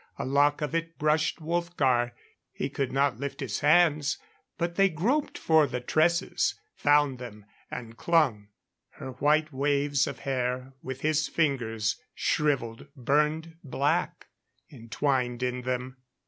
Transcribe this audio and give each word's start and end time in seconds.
A 0.17 0.25
lock 0.25 0.61
of 0.63 0.73
it 0.73 0.97
brushed 0.97 1.39
Wolfgar. 1.39 2.13
He 2.51 2.69
could 2.71 2.91
not 2.91 3.19
lift 3.19 3.39
his 3.39 3.59
hands, 3.59 4.17
but 4.57 4.73
they 4.73 4.89
groped 4.89 5.37
for 5.37 5.67
the 5.67 5.79
tresses, 5.79 6.55
found 6.73 7.19
them 7.19 7.45
and 7.69 7.95
clung. 7.97 8.47
Her 8.93 9.11
white 9.11 9.53
waves 9.53 10.07
of 10.07 10.21
hair, 10.21 10.73
with 10.81 11.01
his 11.01 11.27
fingers, 11.27 12.01
shriveled, 12.15 12.87
burned 12.95 13.57
black, 13.63 14.25
entwined 14.71 15.43
in 15.43 15.61
them. 15.61 15.97